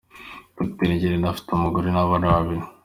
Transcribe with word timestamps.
Dr 0.57 0.87
Ngirente 0.93 1.27
afite 1.31 1.49
umugore 1.53 1.87
n’abana 1.91 2.25
babiri. 2.33 2.63